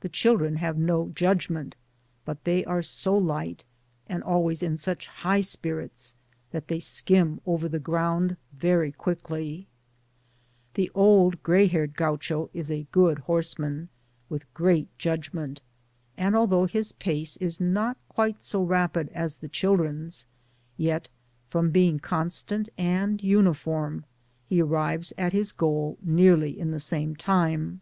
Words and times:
The 0.00 0.10
children 0.10 0.56
have 0.56 0.76
no 0.76 1.08
judgment, 1.14 1.76
but 2.26 2.44
they 2.44 2.62
are 2.66 2.82
so 2.82 3.16
light, 3.16 3.64
and 4.06 4.22
always 4.22 4.62
in 4.62 4.76
such 4.76 5.06
high 5.06 5.40
spirits, 5.40 6.12
that 6.50 6.68
they 6.68 6.78
skim 6.78 7.40
over 7.46 7.66
the 7.66 7.78
ground 7.78 8.36
very 8.52 8.92
quickly. 8.92 9.66
The 10.74 10.90
old 10.94 11.42
grey 11.42 11.68
headed 11.68 11.96
Gaucho 11.96 12.50
is 12.52 12.70
a 12.70 12.86
good 12.92 13.20
horseman, 13.20 13.88
with 14.28 14.42
E 14.42 14.44
2 14.44 14.44
Digitized 14.44 14.44
byGoogk 14.44 14.44
5% 14.44 14.44
MODB 14.44 14.44
OF 14.44 14.44
THAVELLING* 14.44 14.48
great 14.52 14.98
judgment, 14.98 15.62
and 16.18 16.36
although 16.36 16.66
his 16.66 16.92
pace 16.92 17.36
is 17.38 17.58
not 17.58 17.96
quite 18.10 18.42
so 18.44 18.62
rapid 18.62 19.08
as 19.14 19.38
the 19.38 19.48
children'^s, 19.48 20.26
yet, 20.76 21.08
from 21.48 21.70
being 21.70 21.98
constant 21.98 22.68
and 22.76 23.22
uniform, 23.22 24.04
he 24.44 24.60
arrives 24.60 25.14
at 25.16 25.32
his 25.32 25.50
goal 25.52 25.96
nearly 26.02 26.60
in 26.60 26.72
the 26.72 26.78
same 26.78 27.16
time. 27.16 27.80